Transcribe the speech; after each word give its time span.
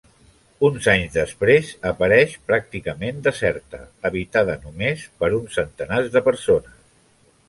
Uns 0.67 0.85
anys 0.93 1.11
després 1.15 1.67
apareix 1.89 2.31
pràcticament 2.47 3.19
deserta, 3.27 3.81
habitada 4.09 4.55
només 4.63 5.05
per 5.21 5.29
uns 5.41 5.59
centenars 5.61 6.11
de 6.17 6.25
persones. 6.29 6.81